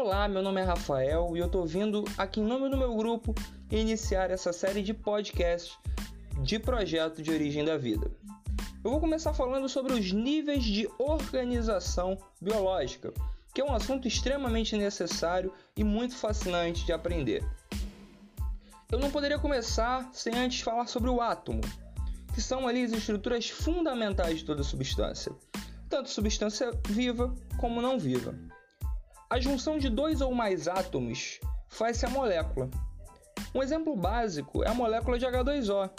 [0.00, 3.34] Olá, meu nome é Rafael e eu tô vindo aqui em nome do meu grupo
[3.68, 5.76] iniciar essa série de podcasts
[6.40, 8.08] de projeto de origem da vida.
[8.84, 13.12] Eu vou começar falando sobre os níveis de organização biológica,
[13.52, 17.44] que é um assunto extremamente necessário e muito fascinante de aprender.
[18.92, 21.60] Eu não poderia começar sem antes falar sobre o átomo,
[22.32, 25.32] que são ali as estruturas fundamentais de toda substância,
[25.88, 28.32] tanto substância viva como não viva.
[29.30, 32.70] A junção de dois ou mais átomos faz-se a molécula.
[33.54, 35.90] Um exemplo básico é a molécula de H2O,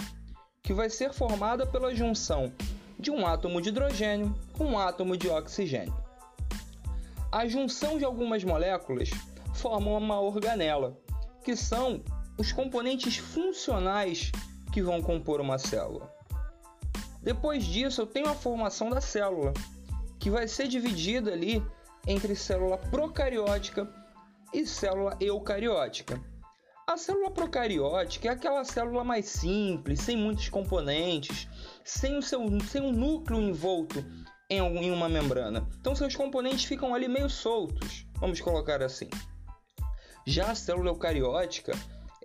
[0.63, 2.51] que vai ser formada pela junção
[2.97, 5.93] de um átomo de hidrogênio com um átomo de oxigênio.
[7.31, 9.11] A junção de algumas moléculas
[9.53, 10.97] forma uma organela,
[11.43, 12.03] que são
[12.35, 14.31] os componentes funcionais
[14.73, 16.11] que vão compor uma célula.
[17.21, 19.53] Depois disso, eu tenho a formação da célula,
[20.17, 21.63] que vai ser dividida ali
[22.09, 23.87] entre célula procariótica
[24.51, 26.19] e célula eucariótica.
[26.87, 31.47] A célula procariótica é aquela célula mais simples, sem muitos componentes,
[31.83, 34.03] sem o seu sem um núcleo envolto
[34.49, 35.69] em, em uma membrana.
[35.79, 39.07] Então seus componentes ficam ali meio soltos, vamos colocar assim.
[40.25, 41.73] Já a célula eucariótica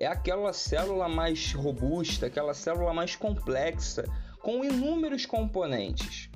[0.01, 4.05] é aquela célula mais robusta, aquela célula mais complexa,
[4.41, 6.31] com inúmeros componentes.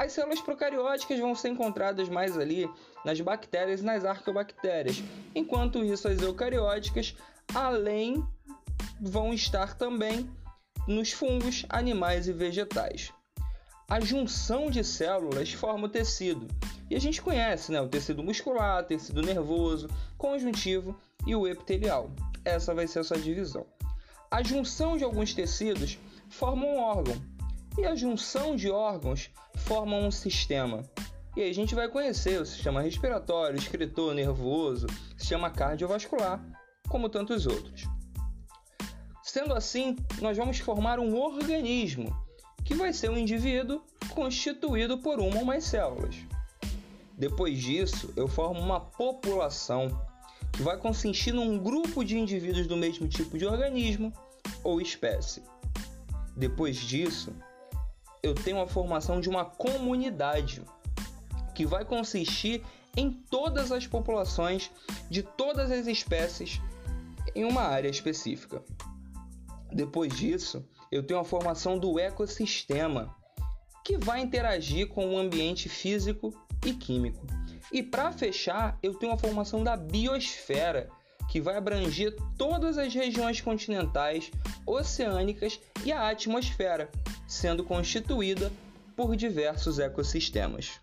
[0.00, 2.66] As células procarióticas vão ser encontradas mais ali
[3.04, 5.02] nas bactérias e nas arqueobactérias,
[5.34, 7.14] enquanto isso as eucarióticas,
[7.54, 8.26] além,
[8.98, 10.26] vão estar também
[10.88, 13.12] nos fungos, animais e vegetais.
[13.90, 16.48] A junção de células forma o tecido.
[16.88, 22.10] E a gente conhece né, o tecido muscular, tecido nervoso, conjuntivo e o epitelial.
[22.42, 23.66] Essa vai ser a sua divisão.
[24.30, 25.98] A junção de alguns tecidos
[26.30, 27.20] forma um órgão,
[27.78, 30.82] e a junção de órgãos forma um sistema.
[31.36, 34.86] E aí a gente vai conhecer o sistema respiratório, excretor, nervoso,
[35.16, 36.44] sistema cardiovascular,
[36.88, 37.84] como tantos outros.
[39.22, 42.14] Sendo assim, nós vamos formar um organismo,
[42.64, 43.80] que vai ser um indivíduo
[44.10, 46.16] constituído por uma ou mais células.
[47.16, 49.88] Depois disso, eu formo uma população,
[50.52, 54.12] que vai consistir num grupo de indivíduos do mesmo tipo de organismo
[54.64, 55.42] ou espécie.
[56.36, 57.32] Depois disso,
[58.22, 60.62] eu tenho a formação de uma comunidade
[61.54, 62.62] que vai consistir
[62.96, 64.70] em todas as populações
[65.08, 66.60] de todas as espécies
[67.34, 68.62] em uma área específica.
[69.72, 73.14] Depois disso, eu tenho a formação do ecossistema,
[73.84, 77.26] que vai interagir com o ambiente físico e químico.
[77.72, 80.88] E para fechar, eu tenho a formação da biosfera,
[81.30, 84.32] que vai abranger todas as regiões continentais,
[84.66, 86.90] oceânicas e a atmosfera,
[87.26, 88.50] sendo constituída
[88.96, 90.80] por diversos ecossistemas.